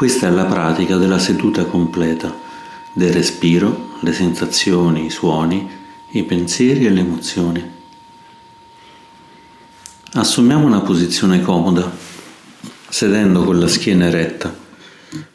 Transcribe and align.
Questa 0.00 0.28
è 0.28 0.30
la 0.30 0.46
pratica 0.46 0.96
della 0.96 1.18
seduta 1.18 1.66
completa, 1.66 2.34
del 2.94 3.12
respiro, 3.12 3.98
le 4.00 4.14
sensazioni, 4.14 5.04
i 5.04 5.10
suoni, 5.10 5.68
i 6.12 6.22
pensieri 6.22 6.86
e 6.86 6.88
le 6.88 7.00
emozioni. 7.00 7.70
Assumiamo 10.14 10.64
una 10.64 10.80
posizione 10.80 11.42
comoda, 11.42 11.94
sedendo 12.88 13.44
con 13.44 13.58
la 13.60 13.68
schiena 13.68 14.06
eretta, 14.06 14.56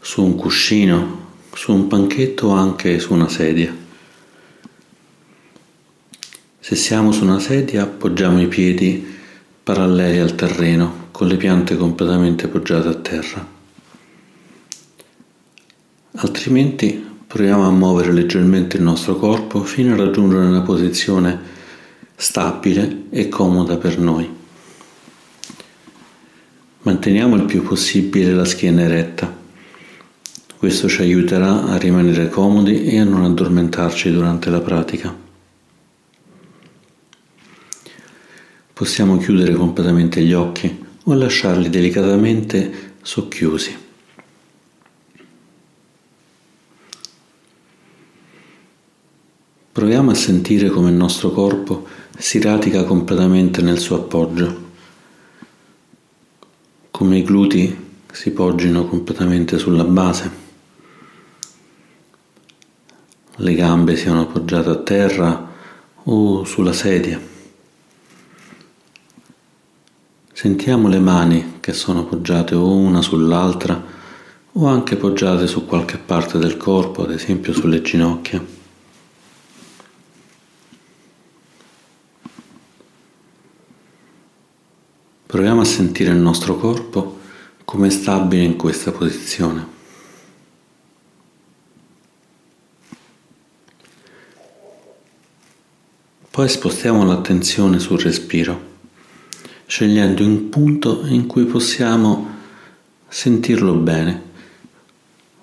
su 0.02 0.24
un 0.24 0.36
cuscino, 0.36 1.28
su 1.54 1.72
un 1.72 1.86
panchetto 1.86 2.48
o 2.48 2.54
anche 2.54 2.98
su 2.98 3.14
una 3.14 3.30
sedia. 3.30 3.72
Se 6.60 6.76
siamo 6.76 7.12
su 7.12 7.22
una 7.22 7.40
sedia 7.40 7.84
appoggiamo 7.84 8.42
i 8.42 8.48
piedi 8.48 9.16
paralleli 9.62 10.18
al 10.18 10.34
terreno, 10.34 11.10
con 11.12 11.28
le 11.28 11.38
piante 11.38 11.78
completamente 11.78 12.48
poggiate 12.48 12.88
a 12.88 12.96
terra. 12.96 13.55
Altrimenti 16.18 17.06
proviamo 17.28 17.68
a 17.68 17.72
muovere 17.72 18.14
leggermente 18.14 18.78
il 18.78 18.84
nostro 18.84 19.18
corpo 19.18 19.64
fino 19.64 19.94
a 19.94 19.98
raggiungere 19.98 20.46
una 20.46 20.62
posizione 20.62 21.38
stabile 22.16 23.04
e 23.10 23.28
comoda 23.28 23.76
per 23.76 24.00
noi. 24.00 24.30
Manteniamo 26.84 27.36
il 27.36 27.44
più 27.44 27.64
possibile 27.64 28.32
la 28.32 28.46
schiena 28.46 28.84
eretta. 28.84 29.44
Questo 30.58 30.88
ci 30.88 31.02
aiuterà 31.02 31.66
a 31.66 31.76
rimanere 31.76 32.30
comodi 32.30 32.86
e 32.86 33.00
a 33.00 33.04
non 33.04 33.26
addormentarci 33.26 34.10
durante 34.10 34.50
la 34.50 34.62
pratica. 34.62 35.14
Possiamo 38.72 39.18
chiudere 39.18 39.54
completamente 39.54 40.22
gli 40.22 40.34
occhi 40.34 40.86
o 41.04 41.14
lasciarli 41.14 41.70
delicatamente 41.70 42.94
socchiusi. 43.02 43.84
Proviamo 49.76 50.12
a 50.12 50.14
sentire 50.16 50.70
come 50.70 50.90
il 50.90 50.96
nostro 50.96 51.32
corpo 51.32 51.86
si 52.18 52.40
radica 52.40 52.86
completamente 52.86 53.62
nel 53.62 53.78
suo 53.78 53.98
appoggio, 53.98 54.70
come 56.92 57.18
i 57.18 57.24
glutei 57.24 57.78
si 58.10 58.32
poggino 58.32 58.88
completamente 58.88 59.58
sulla 59.58 59.84
base, 59.84 60.32
le 63.36 63.54
gambe 63.54 63.98
siano 63.98 64.22
appoggiate 64.22 64.70
a 64.70 64.78
terra 64.78 65.52
o 66.04 66.46
sulla 66.46 66.72
sedia. 66.72 67.20
Sentiamo 70.32 70.88
le 70.88 71.00
mani 71.00 71.58
che 71.60 71.74
sono 71.74 72.06
poggiate 72.06 72.56
o 72.56 72.74
una 72.74 73.02
sull'altra 73.02 73.84
o 74.54 74.68
anche 74.68 74.96
poggiate 74.96 75.48
su 75.48 75.66
qualche 75.66 75.98
parte 75.98 76.38
del 76.38 76.56
corpo, 76.56 77.04
ad 77.04 77.12
esempio 77.12 77.52
sulle 77.52 77.82
ginocchia. 77.82 78.55
Proviamo 85.36 85.60
a 85.60 85.66
sentire 85.66 86.12
il 86.12 86.18
nostro 86.18 86.56
corpo 86.56 87.20
come 87.66 87.90
stabile 87.90 88.44
in 88.44 88.56
questa 88.56 88.94
posizione. 88.94 89.68
Poi 96.32 96.48
spostiamo 96.48 97.04
l'attenzione 97.04 97.80
sul 97.80 98.00
respiro 98.00 98.74
scegliendo 99.66 100.24
un 100.24 100.48
punto 100.48 101.06
in 101.06 101.26
cui 101.26 101.44
possiamo 101.44 102.30
sentirlo 103.10 103.74
bene, 103.74 104.24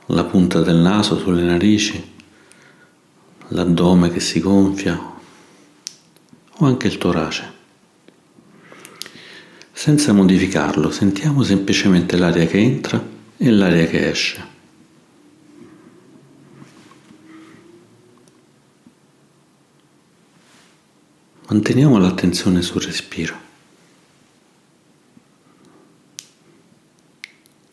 la 0.06 0.24
punta 0.24 0.62
del 0.62 0.76
naso 0.76 1.18
sulle 1.18 1.42
narici, 1.42 2.02
l'addome 3.48 4.10
che 4.10 4.20
si 4.20 4.40
gonfia 4.40 4.98
o 6.50 6.64
anche 6.64 6.86
il 6.86 6.96
torace. 6.96 7.51
Senza 9.72 10.12
modificarlo, 10.12 10.90
sentiamo 10.90 11.42
semplicemente 11.42 12.16
l'aria 12.16 12.46
che 12.46 12.58
entra 12.58 13.04
e 13.36 13.50
l'aria 13.50 13.86
che 13.86 14.10
esce. 14.10 14.50
Manteniamo 21.48 21.98
l'attenzione 21.98 22.62
sul 22.62 22.82
respiro. 22.82 23.36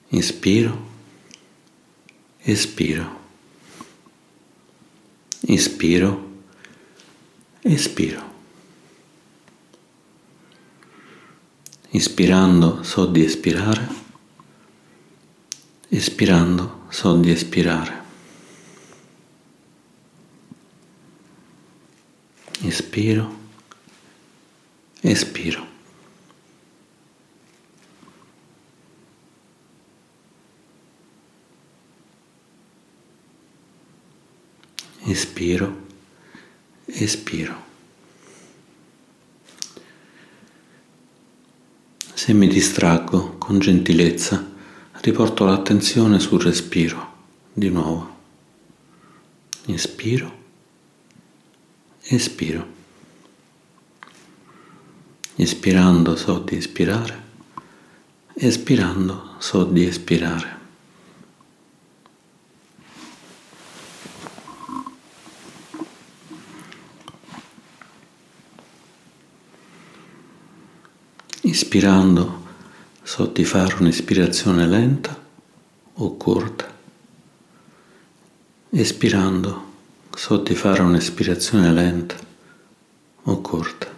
Inspiro, 0.10 0.88
espiro. 2.40 3.20
Inspiro, 5.42 6.32
espiro. 7.62 8.39
Ispirando 11.92 12.84
so 12.84 13.08
di 13.08 13.24
espirare, 13.24 13.88
espirando 15.90 16.86
so 16.90 17.18
di 17.18 17.32
espirare. 17.32 18.04
Ispiro, 22.62 23.36
espiro. 25.02 25.66
Inspiro, 35.06 35.88
espiro. 36.86 37.69
Se 42.30 42.36
mi 42.36 42.48
distraggo 42.48 43.38
con 43.40 43.58
gentilezza, 43.58 44.52
riporto 45.02 45.46
l'attenzione 45.46 46.20
sul 46.20 46.40
respiro, 46.40 47.14
di 47.52 47.70
nuovo. 47.70 48.18
Inspiro, 49.66 50.38
espiro. 52.04 52.68
Ispirando 55.38 56.16
so 56.16 56.38
di 56.38 56.58
ispirare, 56.58 57.24
espirando 58.36 59.34
so 59.40 59.64
di 59.64 59.88
espirare. 59.88 60.59
Ispirando 71.62 72.46
so 73.04 73.26
di 73.26 73.44
fare 73.44 73.76
un'ispirazione 73.76 74.66
lenta 74.66 75.14
o 75.96 76.16
corta. 76.16 76.74
Espirando 78.70 79.64
so 80.16 80.38
di 80.38 80.56
fare 80.56 80.82
un'espirazione 80.84 81.70
lenta 81.74 82.16
o 83.24 83.42
corta. 83.42 83.94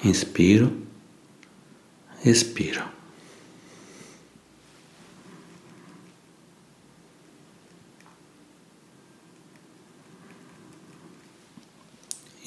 Inspiro, 0.00 0.70
espiro. 2.20 2.99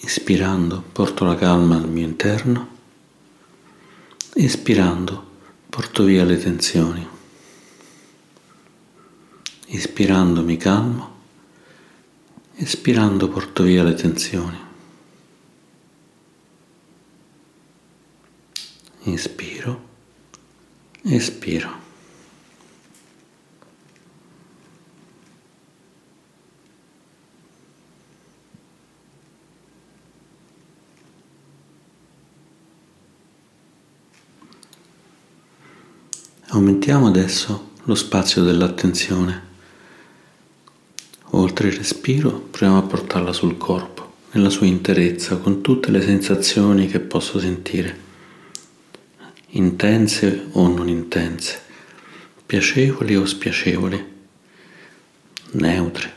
Ispirando 0.06 0.84
porto 0.92 1.24
la 1.24 1.36
calma 1.36 1.78
al 1.78 1.88
mio 1.88 2.06
interno, 2.06 2.68
espirando 4.34 5.32
porto 5.70 6.04
via 6.04 6.26
le 6.26 6.38
tensioni. 6.38 7.08
Ispirando 9.68 10.42
mi 10.42 10.58
calmo, 10.58 11.16
espirando 12.56 13.30
porto 13.30 13.64
via 13.64 13.84
le 13.84 13.94
tensioni. 13.94 14.60
Inspiro, 19.04 19.82
espiro. 21.04 21.82
Aumentiamo 36.54 37.08
adesso 37.08 37.72
lo 37.86 37.96
spazio 37.96 38.44
dell'attenzione, 38.44 39.52
Oltre 41.36 41.70
il 41.70 41.74
respiro, 41.74 42.30
proviamo 42.30 42.78
a 42.78 42.84
portarla 42.84 43.34
sul 43.34 43.58
corpo, 43.58 44.14
nella 44.34 44.52
sua 44.52 44.68
interezza, 44.68 45.38
con 45.38 45.62
tutte 45.62 45.90
le 45.90 46.00
sensazioni 46.00 46.86
che 46.86 47.00
posso 47.00 47.40
sentire, 47.40 47.98
intense 49.48 50.50
o 50.52 50.68
non 50.68 50.90
intense, 50.90 51.60
piacevoli 52.46 53.16
o 53.16 53.26
spiacevoli, 53.26 54.06
neutre. 55.54 56.14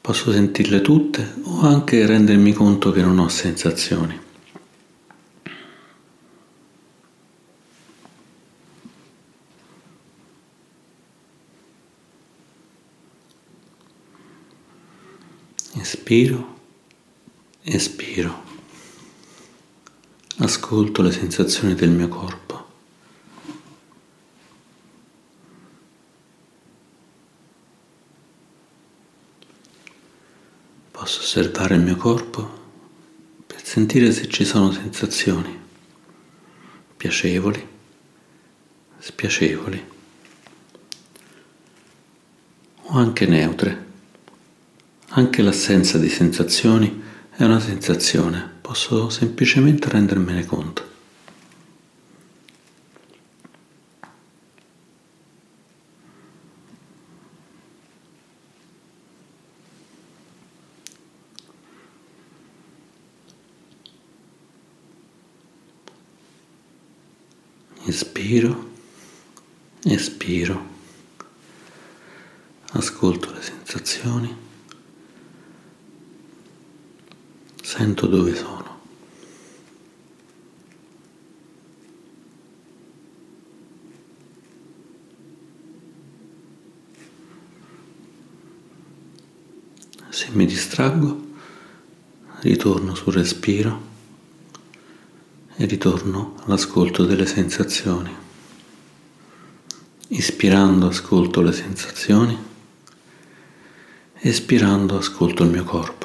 Posso 0.00 0.30
sentirle 0.30 0.80
tutte 0.80 1.34
o 1.42 1.62
anche 1.62 2.06
rendermi 2.06 2.52
conto 2.52 2.92
che 2.92 3.02
non 3.02 3.18
ho 3.18 3.28
sensazioni. 3.28 4.28
Inspiro, 16.10 16.58
espiro. 17.62 18.42
Ascolto 20.38 21.02
le 21.02 21.12
sensazioni 21.12 21.76
del 21.76 21.90
mio 21.90 22.08
corpo. 22.08 22.66
Posso 30.90 31.20
osservare 31.20 31.76
il 31.76 31.82
mio 31.82 31.94
corpo 31.94 32.58
per 33.46 33.64
sentire 33.64 34.10
se 34.10 34.28
ci 34.28 34.44
sono 34.44 34.72
sensazioni 34.72 35.56
piacevoli, 36.96 37.64
spiacevoli 38.98 39.84
o 42.82 42.98
anche 42.98 43.26
neutre. 43.26 43.89
Anche 45.12 45.42
l'assenza 45.42 45.98
di 45.98 46.08
sensazioni 46.08 47.02
è 47.30 47.42
una 47.42 47.58
sensazione, 47.58 48.48
posso 48.60 49.10
semplicemente 49.10 49.88
rendermene 49.88 50.44
conto. 50.46 50.88
Inspiro, 67.82 68.70
espiro, 69.82 70.66
ascolto 72.74 73.32
le 73.32 73.42
sensazioni. 73.42 74.48
Sento 77.80 78.06
dove 78.06 78.34
sono. 78.34 78.78
Se 90.10 90.28
mi 90.32 90.44
distraggo, 90.44 91.28
ritorno 92.40 92.94
sul 92.94 93.14
respiro 93.14 93.80
e 95.56 95.64
ritorno 95.64 96.34
all'ascolto 96.44 97.06
delle 97.06 97.24
sensazioni. 97.24 98.14
Ispirando 100.08 100.86
ascolto 100.86 101.40
le 101.40 101.52
sensazioni, 101.52 102.36
espirando 104.16 104.98
ascolto 104.98 105.44
il 105.44 105.50
mio 105.50 105.64
corpo. 105.64 106.00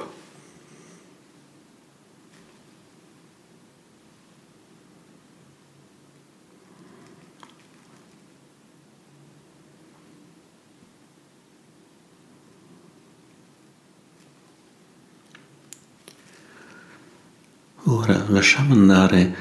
Ora 17.88 18.26
lasciamo 18.46 18.76
andare 18.76 19.36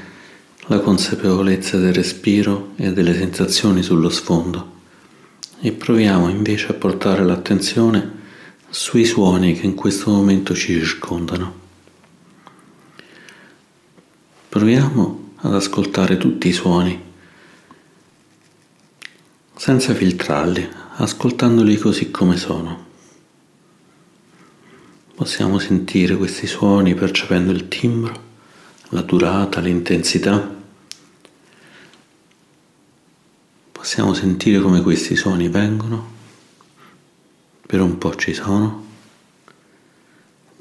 la 0.69 0.81
consapevolezza 0.81 1.77
del 1.77 1.93
respiro 1.93 2.73
e 2.77 2.91
delle 2.95 3.15
sensazioni 3.15 3.83
sullo 3.83 4.09
sfondo 4.09 4.73
e 5.61 5.73
proviamo 5.73 6.31
invece 6.31 6.69
a 6.69 6.73
portare 6.73 7.23
l'attenzione 7.23 8.23
sui 8.71 9.05
suoni 9.05 9.53
che 9.53 9.67
in 9.67 9.75
questo 9.75 10.11
momento 10.11 10.55
ci 10.55 10.73
circondano. 10.83 11.55
Proviamo 14.49 15.33
ad 15.37 15.55
ascoltare 15.55 16.17
tutti 16.17 16.49
i 16.49 16.53
suoni 16.55 16.99
senza 19.55 19.93
filtrarli, 19.93 20.67
ascoltandoli 20.97 21.77
così 21.77 22.11
come 22.11 22.39
sono. 22.39 22.87
Possiamo 25.15 25.59
sentire 25.59 26.17
questi 26.17 26.47
suoni 26.47 26.95
percependo 26.95 27.53
il 27.53 27.69
timbro 27.69 28.33
la 28.95 29.03
durata, 29.03 29.59
l'intensità. 29.59 30.55
Possiamo 33.73 34.15
sentire 34.15 34.61
come 34.61 34.83
questi 34.83 35.17
suoni 35.17 35.49
vengono, 35.49 36.13
per 37.67 37.81
un 37.81 37.99
po' 37.99 38.15
ci 38.15 38.33
sono 38.33 38.87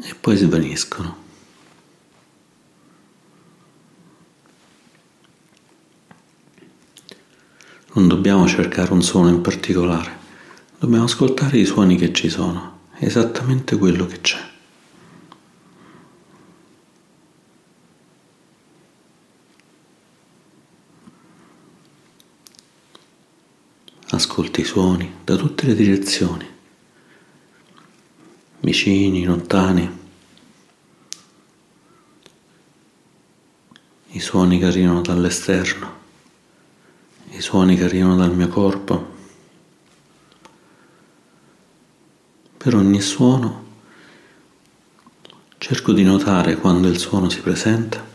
e 0.01 0.15
poi 0.19 0.35
svaniscono. 0.35 1.21
Non 7.94 8.07
dobbiamo 8.07 8.47
cercare 8.47 8.91
un 8.94 9.03
suono 9.03 9.30
in 9.30 9.41
particolare, 9.41 10.18
dobbiamo 10.80 11.03
ascoltare 11.03 11.59
i 11.59 11.65
suoni 11.65 11.97
che 11.97 12.12
ci 12.12 12.30
sono, 12.30 12.80
esattamente 12.97 13.77
quello 13.77 14.07
che 14.07 14.21
c'è. 14.21 14.53
Ascolti 24.16 24.62
i 24.62 24.66
suoni 24.66 25.20
da 25.24 25.36
tutte 25.36 25.66
le 25.66 25.76
direzioni, 25.76 26.48
vicini, 28.60 29.24
lontani, 29.24 30.02
i 34.08 34.20
suoni 34.20 34.60
che 34.60 34.66
arrivano 34.66 35.02
dall'esterno, 35.02 36.02
i 37.30 37.42
suoni 37.42 37.76
che 37.76 37.84
arrivano 37.84 38.16
dal 38.16 38.36
mio 38.36 38.48
corpo. 38.48 39.12
Per 42.58 42.76
ogni 42.76 43.02
suono 43.02 43.62
cerco 45.58 45.92
di 45.92 46.04
notare 46.04 46.56
quando 46.58 46.88
il 46.88 47.00
suono 47.00 47.30
si 47.30 47.42
presenta, 47.42 48.06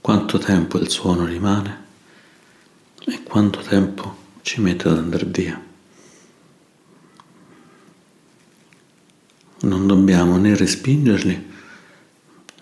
quanto 0.00 0.38
tempo 0.38 0.78
il 0.78 0.90
suono 0.90 1.24
rimane 1.24 1.81
e 3.06 3.22
quanto 3.22 3.60
tempo 3.60 4.16
ci 4.42 4.60
mette 4.60 4.88
ad 4.88 4.98
andare 4.98 5.24
via. 5.26 5.60
Non 9.60 9.86
dobbiamo 9.86 10.36
né 10.36 10.56
respingerli 10.56 11.50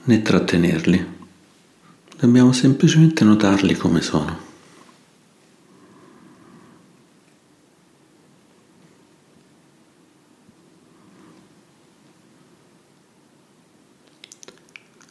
né 0.02 0.22
trattenerli, 0.22 1.06
dobbiamo 2.16 2.52
semplicemente 2.52 3.24
notarli 3.24 3.74
come 3.74 4.00
sono. 4.00 4.48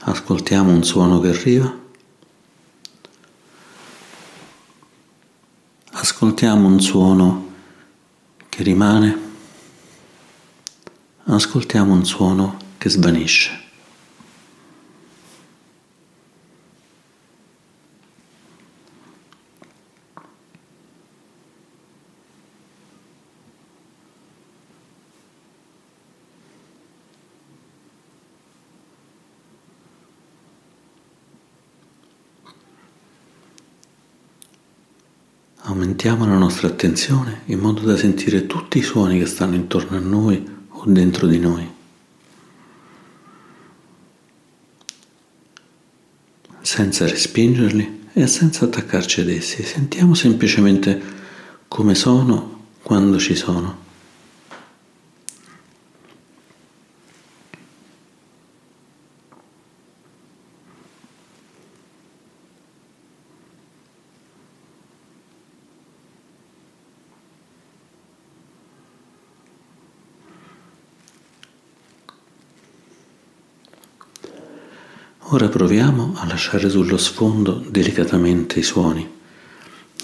Ascoltiamo 0.02 0.72
un 0.72 0.84
suono 0.84 1.20
che 1.20 1.30
arriva 1.30 1.88
ascoltiamo 6.40 6.68
un 6.70 6.80
suono 6.80 7.48
che 8.48 8.64
rimane, 8.64 9.18
ascoltiamo 11.26 11.92
un 11.92 12.06
suono 12.06 12.58
che 12.78 12.90
svanisce. 12.90 13.69
Nostra 36.60 36.68
attenzione 36.68 37.42
in 37.46 37.60
modo 37.60 37.82
da 37.82 37.96
sentire 37.96 38.46
tutti 38.46 38.80
i 38.80 38.82
suoni 38.82 39.18
che 39.18 39.26
stanno 39.26 39.56
intorno 39.56 39.96
a 39.96 40.02
noi 40.02 40.46
o 40.68 40.84
dentro 40.88 41.26
di 41.26 41.40
noi. 41.40 41.66
Senza 46.60 47.08
respingerli 47.08 48.08
e 48.12 48.28
senza 48.28 48.66
attaccarci 48.66 49.22
ad 49.22 49.30
essi, 49.30 49.64
sentiamo 49.64 50.14
semplicemente 50.16 51.02
come 51.70 51.96
sono 51.96 52.66
quando 52.82 53.20
ci 53.20 53.36
sono. 53.36 53.88
Ora 75.32 75.48
proviamo 75.48 76.14
a 76.16 76.26
lasciare 76.26 76.72
sullo 76.72 76.98
sfondo 76.98 77.64
delicatamente 77.70 78.58
i 78.58 78.64
suoni 78.64 79.08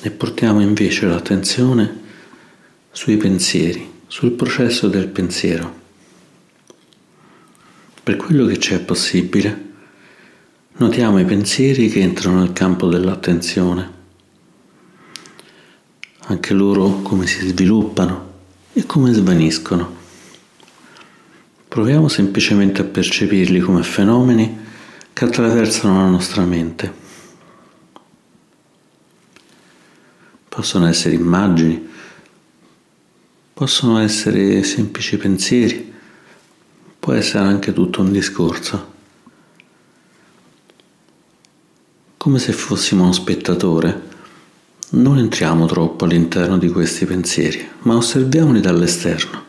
e 0.01 0.11
portiamo 0.11 0.61
invece 0.61 1.07
l'attenzione 1.07 2.01
sui 2.91 3.17
pensieri, 3.17 3.91
sul 4.05 4.33
processo 4.33 4.87
del 4.87 5.07
pensiero. 5.07 5.81
Per 8.03 8.15
quello 8.17 8.45
che 8.45 8.59
c'è 8.59 8.81
possibile, 8.81 9.71
notiamo 10.73 11.17
i 11.17 11.25
pensieri 11.25 11.89
che 11.89 12.01
entrano 12.01 12.41
nel 12.41 12.53
campo 12.53 12.87
dell'attenzione, 12.87 13.91
anche 16.27 16.53
loro 16.53 17.01
come 17.01 17.25
si 17.25 17.47
sviluppano 17.47 18.33
e 18.73 18.85
come 18.85 19.11
svaniscono. 19.11 19.95
Proviamo 21.67 22.09
semplicemente 22.09 22.81
a 22.81 22.85
percepirli 22.85 23.59
come 23.59 23.81
fenomeni 23.81 24.61
che 25.15 25.23
attraversano 25.23 26.01
la 26.01 26.09
nostra 26.09 26.43
mente. 26.43 26.93
Possono 30.49 30.87
essere 30.87 31.15
immagini, 31.15 31.87
possono 33.53 33.99
essere 33.99 34.61
semplici 34.63 35.15
pensieri, 35.15 35.93
può 36.99 37.13
essere 37.13 37.45
anche 37.45 37.71
tutto 37.71 38.01
un 38.01 38.11
discorso. 38.11 38.93
Come 42.17 42.37
se 42.37 42.51
fossimo 42.51 43.03
uno 43.03 43.13
spettatore, 43.13 44.09
non 44.89 45.17
entriamo 45.17 45.65
troppo 45.65 46.03
all'interno 46.03 46.57
di 46.57 46.67
questi 46.69 47.05
pensieri, 47.05 47.65
ma 47.83 47.95
osserviamoli 47.95 48.59
dall'esterno. 48.59 49.43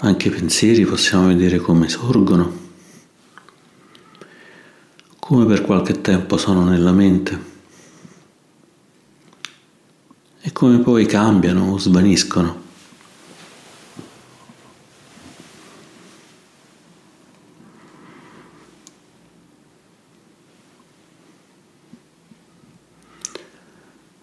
Anche 0.00 0.28
i 0.28 0.30
pensieri 0.30 0.84
possiamo 0.84 1.26
vedere 1.26 1.58
come 1.58 1.88
sorgono, 1.88 2.56
come 5.18 5.44
per 5.44 5.62
qualche 5.62 6.00
tempo 6.00 6.36
sono 6.36 6.62
nella 6.64 6.92
mente 6.92 7.56
e 10.40 10.52
come 10.52 10.78
poi 10.78 11.04
cambiano 11.04 11.72
o 11.72 11.78
svaniscono. 11.78 12.62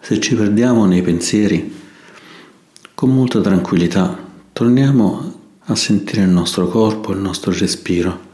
Se 0.00 0.20
ci 0.20 0.34
perdiamo 0.34 0.86
nei 0.86 1.02
pensieri, 1.02 1.84
con 2.94 3.14
molta 3.14 3.42
tranquillità 3.42 4.16
torniamo 4.52 5.44
a 5.68 5.74
sentire 5.74 6.22
il 6.22 6.28
nostro 6.28 6.68
corpo, 6.68 7.12
il 7.12 7.18
nostro 7.18 7.50
respiro 7.50 8.24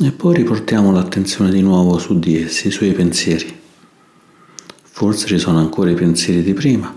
e 0.00 0.12
poi 0.12 0.36
riportiamo 0.36 0.92
l'attenzione 0.92 1.50
di 1.50 1.60
nuovo 1.60 1.98
su 1.98 2.18
di 2.18 2.40
essi, 2.40 2.70
sui 2.70 2.92
pensieri. 2.92 3.54
Forse 4.82 5.26
ci 5.26 5.38
sono 5.38 5.58
ancora 5.58 5.90
i 5.90 5.94
pensieri 5.94 6.42
di 6.42 6.54
prima 6.54 6.94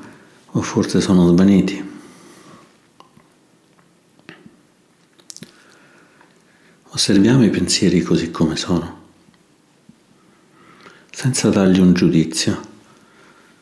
o 0.52 0.62
forse 0.62 1.02
sono 1.02 1.28
svaniti. 1.28 1.90
Osserviamo 6.94 7.44
i 7.44 7.50
pensieri 7.50 8.02
così 8.02 8.32
come 8.32 8.56
sono, 8.56 9.00
senza 11.10 11.50
dargli 11.50 11.80
un 11.80 11.94
giudizio, 11.94 12.60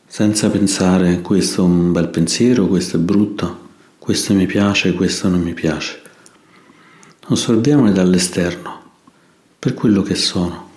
senza 0.06 0.50
pensare 0.50 1.22
questo 1.22 1.62
è 1.62 1.66
un 1.66 1.92
bel 1.92 2.10
pensiero, 2.10 2.68
questo 2.68 2.98
è 2.98 3.00
brutto, 3.00 3.69
questo 4.00 4.34
mi 4.34 4.48
piace, 4.48 4.94
questo 4.94 5.28
non 5.28 5.42
mi 5.42 5.54
piace. 5.54 6.02
Osserviamoli 7.28 7.92
dall'esterno, 7.94 8.94
per 9.60 9.76
quello 9.76 10.02
che 10.02 10.16
sono. 10.16 10.68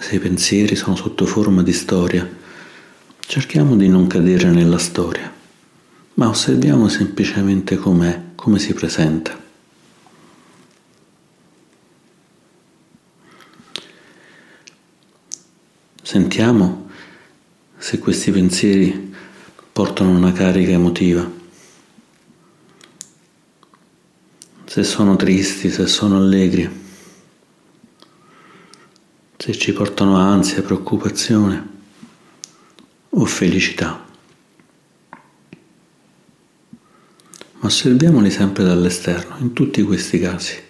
Se 0.00 0.16
i 0.16 0.18
pensieri 0.18 0.74
sono 0.74 0.96
sotto 0.96 1.26
forma 1.26 1.62
di 1.62 1.72
storia, 1.72 2.28
cerchiamo 3.20 3.76
di 3.76 3.86
non 3.86 4.08
cadere 4.08 4.50
nella 4.50 4.78
storia, 4.78 5.32
ma 6.14 6.28
osserviamo 6.28 6.88
semplicemente 6.88 7.76
com'è, 7.76 8.20
come 8.34 8.58
si 8.58 8.74
presenta. 8.74 9.39
Sentiamo 16.02 16.88
se 17.76 17.98
questi 17.98 18.30
pensieri 18.30 19.14
portano 19.72 20.10
una 20.10 20.32
carica 20.32 20.72
emotiva, 20.72 21.28
se 24.64 24.84
sono 24.84 25.16
tristi, 25.16 25.70
se 25.70 25.86
sono 25.86 26.16
allegri, 26.16 26.68
se 29.36 29.52
ci 29.56 29.72
portano 29.72 30.16
ansia, 30.16 30.62
preoccupazione 30.62 31.68
o 33.10 33.24
felicità. 33.24 34.06
Ma 37.52 37.66
osserviamoli 37.66 38.30
sempre 38.30 38.64
dall'esterno, 38.64 39.36
in 39.38 39.52
tutti 39.52 39.82
questi 39.82 40.18
casi. 40.18 40.68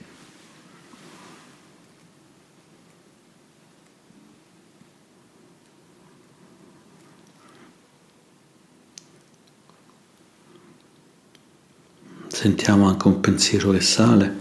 Sentiamo 12.41 12.89
anche 12.89 13.07
un 13.07 13.21
pensiero 13.21 13.71
che 13.71 13.83
sale, 13.83 14.35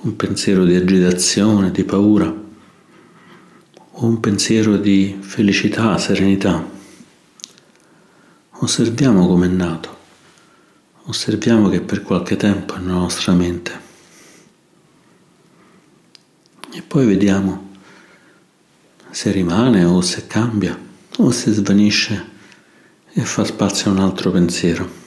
un 0.00 0.16
pensiero 0.16 0.64
di 0.64 0.74
agitazione, 0.74 1.70
di 1.70 1.84
paura, 1.84 2.24
o 3.90 4.06
un 4.06 4.18
pensiero 4.18 4.78
di 4.78 5.18
felicità, 5.20 5.98
serenità. 5.98 6.66
Osserviamo 8.50 9.26
come 9.26 9.44
è 9.44 9.50
nato, 9.50 9.98
osserviamo 11.02 11.68
che 11.68 11.82
per 11.82 12.00
qualche 12.00 12.36
tempo 12.36 12.76
è 12.76 12.78
nella 12.78 12.94
nostra 12.94 13.34
mente 13.34 13.80
e 16.72 16.80
poi 16.80 17.04
vediamo 17.04 17.72
se 19.10 19.30
rimane 19.32 19.84
o 19.84 20.00
se 20.00 20.26
cambia 20.26 20.78
o 21.18 21.30
se 21.30 21.52
svanisce 21.52 22.30
e 23.12 23.20
fa 23.20 23.44
spazio 23.44 23.90
a 23.90 23.92
un 23.92 24.00
altro 24.00 24.30
pensiero. 24.30 25.01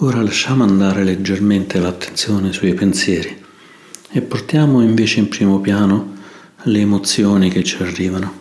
Ora 0.00 0.22
lasciamo 0.22 0.62
andare 0.62 1.02
leggermente 1.02 1.80
l'attenzione 1.80 2.52
sui 2.52 2.72
pensieri 2.72 3.36
e 4.10 4.20
portiamo 4.20 4.80
invece 4.80 5.18
in 5.18 5.28
primo 5.28 5.58
piano 5.58 6.14
le 6.62 6.78
emozioni 6.78 7.50
che 7.50 7.64
ci 7.64 7.82
arrivano. 7.82 8.32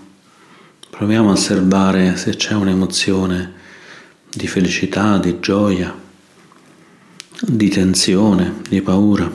Proviamo 0.87 1.29
a 1.29 1.31
osservare 1.31 2.15
se 2.15 2.35
c'è 2.35 2.53
un'emozione 2.53 3.53
di 4.31 4.45
felicità, 4.45 5.17
di 5.17 5.39
gioia, 5.39 5.99
di 7.41 7.69
tensione, 7.69 8.61
di 8.69 8.79
paura, 8.83 9.27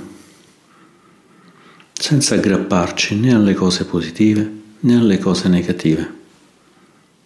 senza 1.93 2.37
aggrapparci 2.37 3.17
né 3.17 3.35
alle 3.35 3.55
cose 3.55 3.85
positive 3.85 4.61
né 4.79 4.97
alle 4.97 5.19
cose 5.19 5.49
negative. 5.49 6.21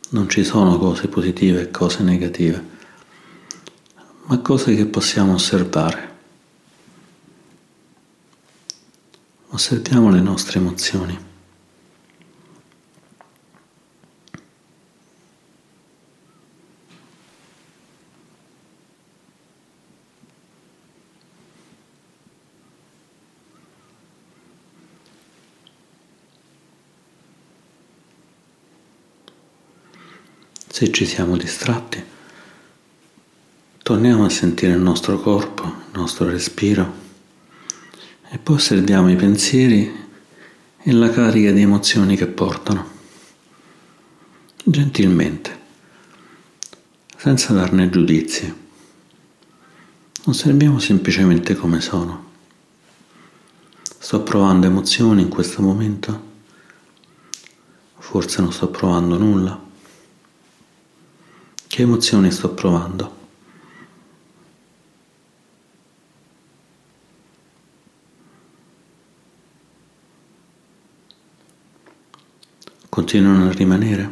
Non 0.09 0.26
ci 0.31 0.43
sono 0.43 0.79
cose 0.79 1.09
positive 1.09 1.61
e 1.61 1.71
cose 1.71 2.03
negative, 2.03 2.75
ma 4.26 4.38
cose 4.38 4.75
che 4.75 4.87
possiamo 4.87 5.35
osservare. 5.35 6.14
Osserviamo 9.49 10.11
le 10.11 10.21
nostre 10.21 10.59
emozioni. 10.59 11.25
Se 30.68 30.92
ci 30.92 31.06
siamo 31.06 31.38
distratti, 31.38 32.16
torniamo 33.87 34.25
a 34.25 34.28
sentire 34.28 34.73
il 34.73 34.81
nostro 34.81 35.21
corpo, 35.21 35.62
il 35.62 35.93
nostro 35.93 36.28
respiro 36.28 36.93
e 38.28 38.37
poi 38.37 38.57
osserviamo 38.57 39.09
i 39.09 39.14
pensieri 39.14 40.09
e 40.83 40.93
la 40.93 41.09
carica 41.09 41.52
di 41.52 41.61
emozioni 41.61 42.16
che 42.16 42.26
portano. 42.26 42.85
Gentilmente, 44.64 45.61
senza 47.16 47.52
darne 47.52 47.88
giudizi. 47.88 48.52
Osserviamo 50.25 50.81
semplicemente 50.81 51.55
come 51.55 51.81
sono. 51.81 52.25
Sto 54.00 54.21
provando 54.23 54.66
emozioni 54.66 55.23
in 55.23 55.28
questo 55.28 55.62
momento? 55.62 56.23
Forse 57.99 58.43
non 58.43 58.52
sto 58.52 58.66
provando 58.66 59.16
nulla. 59.16 59.62
Che 61.69 61.83
emozioni 61.83 62.33
sto 62.33 62.49
provando? 62.50 63.25
Continuano 72.97 73.50
a 73.50 73.53
rimanere? 73.53 74.11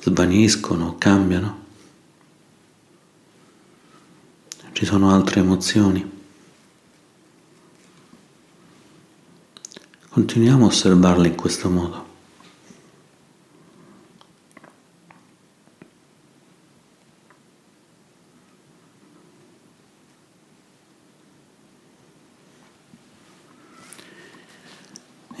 Svaniscono, 0.00 0.96
cambiano? 0.98 1.66
Ci 4.72 4.84
sono 4.84 5.14
altre 5.14 5.38
emozioni? 5.38 6.10
Continuiamo 10.08 10.64
a 10.64 10.66
osservarle 10.66 11.28
in 11.28 11.36
questo 11.36 11.70
modo. 11.70 12.03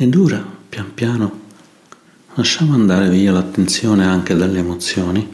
Ed 0.04 0.16
ora, 0.16 0.46
pian 0.68 0.92
piano, 0.92 1.40
lasciamo 2.34 2.74
andare 2.74 3.08
via 3.08 3.32
l'attenzione 3.32 4.04
anche 4.04 4.34
dalle 4.34 4.58
emozioni 4.58 5.26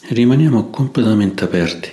e 0.00 0.12
rimaniamo 0.12 0.70
completamente 0.70 1.44
aperti. 1.44 1.88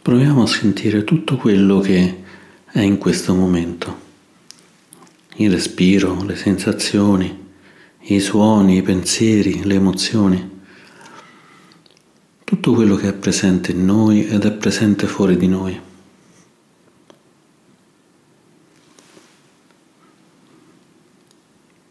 Proviamo 0.00 0.42
a 0.42 0.46
sentire 0.46 1.04
tutto 1.04 1.36
quello 1.36 1.80
che 1.80 2.22
è 2.64 2.80
in 2.80 2.96
questo 2.96 3.34
momento. 3.34 3.94
Il 5.36 5.50
respiro, 5.50 6.24
le 6.24 6.34
sensazioni, 6.34 7.38
i 8.04 8.18
suoni, 8.18 8.78
i 8.78 8.82
pensieri, 8.82 9.64
le 9.64 9.74
emozioni. 9.74 10.50
Tutto 12.42 12.72
quello 12.72 12.96
che 12.96 13.08
è 13.08 13.12
presente 13.12 13.72
in 13.72 13.84
noi 13.84 14.26
ed 14.26 14.46
è 14.46 14.52
presente 14.52 15.06
fuori 15.06 15.36
di 15.36 15.46
noi. 15.46 15.87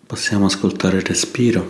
Possiamo 0.07 0.45
ascoltare 0.45 0.95
il 0.95 1.03
respiro, 1.03 1.69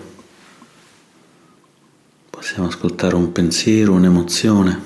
possiamo 2.30 2.68
ascoltare 2.68 3.16
un 3.16 3.32
pensiero, 3.32 3.94
un'emozione, 3.94 4.80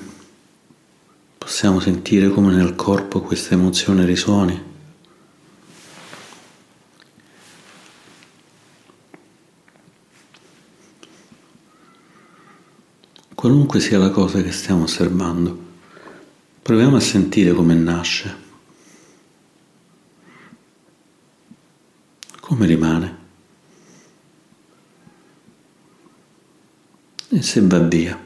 possiamo 1.36 1.78
sentire 1.78 2.30
come 2.30 2.54
nel 2.54 2.74
corpo 2.74 3.20
questa 3.20 3.52
emozione 3.52 4.06
risuoni. 4.06 4.70
Qualunque 13.34 13.80
sia 13.80 13.98
la 13.98 14.10
cosa 14.10 14.40
che 14.40 14.50
stiamo 14.50 14.84
osservando, 14.84 15.62
proviamo 16.62 16.96
a 16.96 17.00
sentire 17.00 17.52
come 17.52 17.74
nasce, 17.74 18.36
come 22.40 22.64
rimane. 22.64 23.21
E 27.34 27.40
se 27.40 27.62
va 27.62 27.78
via. 27.78 28.18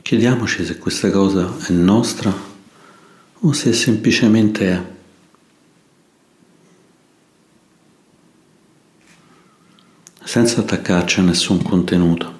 Chiediamoci 0.00 0.64
se 0.64 0.78
questa 0.78 1.10
cosa 1.10 1.54
è 1.66 1.72
nostra 1.72 2.34
o 3.40 3.52
se 3.52 3.72
semplicemente 3.74 4.70
è. 4.70 4.90
Senza 10.24 10.60
attaccarci 10.60 11.20
a 11.20 11.24
nessun 11.24 11.62
contenuto, 11.62 12.38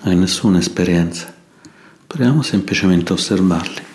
a 0.00 0.12
nessuna 0.12 0.58
esperienza. 0.58 1.34
Proviamo 2.06 2.42
semplicemente 2.42 3.12
a 3.12 3.14
osservarli. 3.14 3.86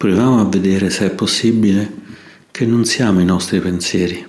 Proviamo 0.00 0.39
a 0.39 0.39
vedere 0.50 0.90
se 0.90 1.06
è 1.06 1.10
possibile 1.10 1.90
che 2.50 2.66
non 2.66 2.84
siamo 2.84 3.20
i 3.20 3.24
nostri 3.24 3.58
pensieri, 3.60 4.26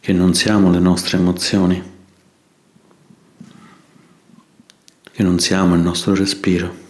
che 0.00 0.12
non 0.14 0.32
siamo 0.32 0.70
le 0.70 0.78
nostre 0.78 1.18
emozioni, 1.18 1.82
che 5.12 5.22
non 5.22 5.38
siamo 5.38 5.74
il 5.74 5.82
nostro 5.82 6.14
respiro. 6.14 6.82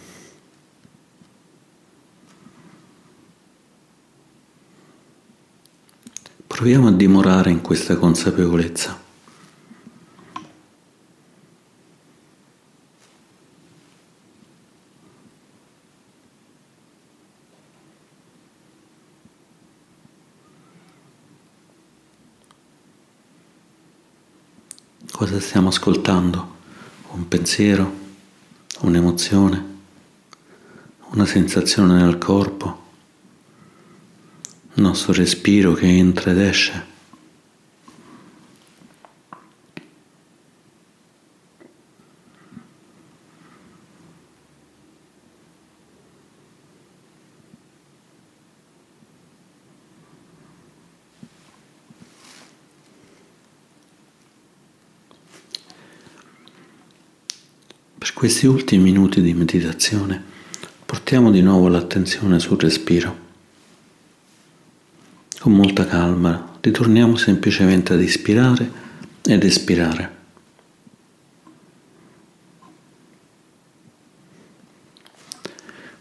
Proviamo 6.47 6.87
a 6.87 6.91
dimorare 6.91 7.51
in 7.51 7.59
questa 7.59 7.97
consapevolezza. 7.97 9.03
Cosa 25.11 25.34
stiamo 25.45 25.67
ascoltando? 25.69 26.55
Un 27.11 27.27
pensiero? 27.27 27.93
Un'emozione? 28.79 29.63
Una 31.11 31.25
sensazione 31.27 32.01
nel 32.01 32.17
corpo? 32.17 32.83
Il 34.73 34.81
nostro 34.81 35.13
respiro 35.13 35.73
che 35.73 35.85
entra 35.85 36.31
ed 36.31 36.39
esce? 36.39 36.85
Questi 58.13 58.45
ultimi 58.45 58.83
minuti 58.83 59.21
di 59.21 59.33
meditazione 59.33 60.33
portiamo 60.85 61.31
di 61.31 61.41
nuovo 61.41 61.67
l'attenzione 61.67 62.39
sul 62.39 62.59
respiro. 62.59 63.23
Con 65.39 65.53
molta 65.53 65.85
calma 65.85 66.57
ritorniamo 66.61 67.15
semplicemente 67.15 67.93
ad 67.93 68.01
ispirare 68.01 68.71
ed 69.23 69.43
espirare. 69.43 70.13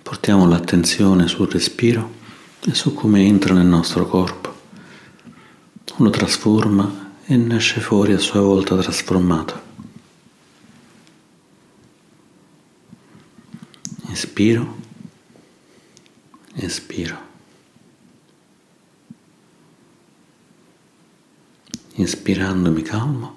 Portiamo 0.03 0.47
l'attenzione 0.47 1.27
sul 1.27 1.51
respiro 1.51 2.15
e 2.67 2.75
su 2.75 2.95
come 2.95 3.25
entra 3.27 3.55
nel 3.55 3.67
nostro 3.67 4.07
corpo, 4.07 4.55
lo 5.97 6.11
trasforma 6.11 7.13
e 7.27 7.37
ne 7.37 7.57
esce 7.57 7.81
fuori 7.81 8.13
a 8.13 8.19
sua 8.19 8.41
volta 8.41 8.77
trasformato. 8.77 9.64
Inspiro, 14.25 14.75
espiro. 16.55 17.19
Inspirando 21.97 22.71
mi 22.71 22.81
calmo, 22.81 23.37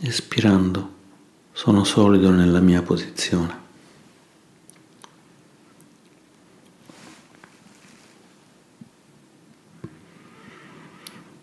espirando 0.00 0.94
sono 1.52 1.84
solido 1.84 2.32
nella 2.32 2.58
mia 2.58 2.82
posizione. 2.82 3.56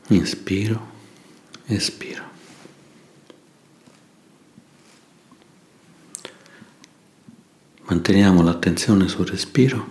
Inspiro, 0.10 0.88
espiro. 1.68 2.15
Manteniamo 8.08 8.44
l'attenzione 8.44 9.08
sul 9.08 9.26
respiro 9.26 9.84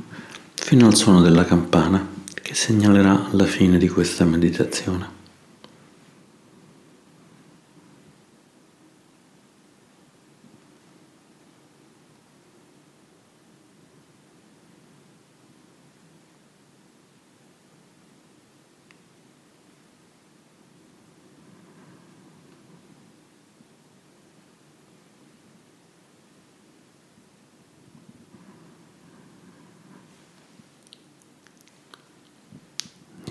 fino 0.55 0.87
al 0.87 0.95
suono 0.95 1.21
della 1.21 1.45
campana 1.45 2.11
che 2.33 2.55
segnalerà 2.55 3.27
la 3.33 3.45
fine 3.45 3.77
di 3.77 3.89
questa 3.89 4.25
meditazione. 4.25 5.24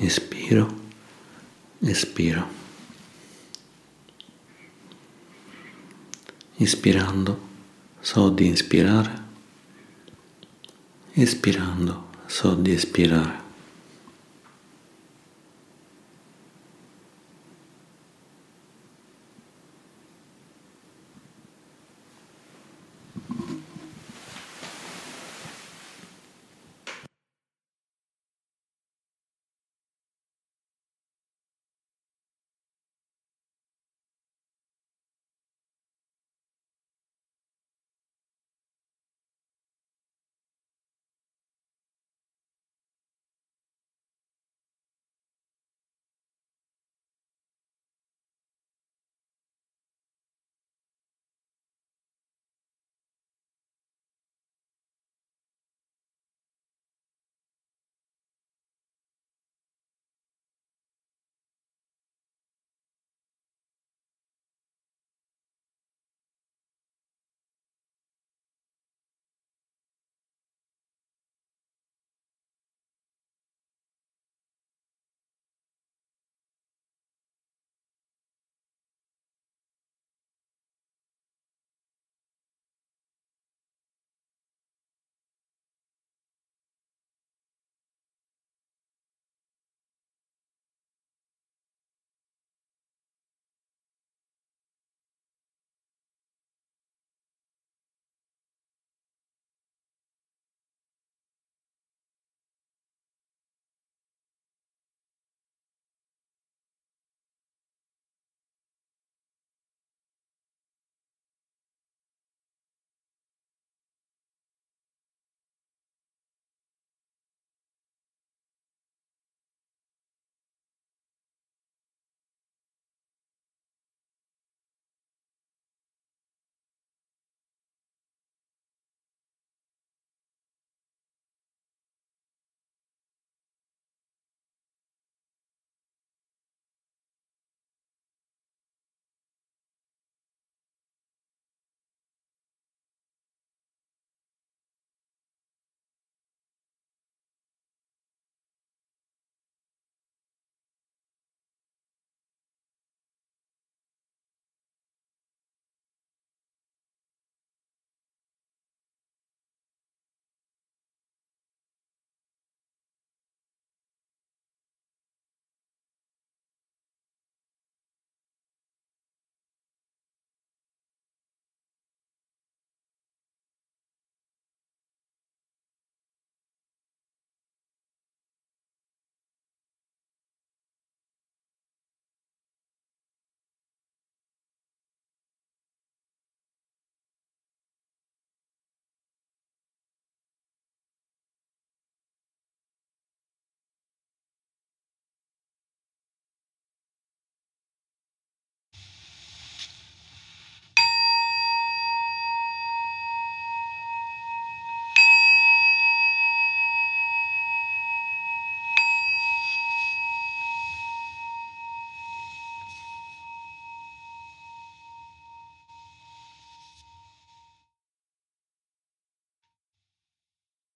Ispiro, 0.03 0.67
espiro. 1.79 2.45
Ispirando 6.57 7.39
so 8.01 8.29
di 8.29 8.49
ispirare, 8.49 9.13
espirando 11.13 12.09
so 12.27 12.53
di 12.53 12.73
espirare. 12.73 13.42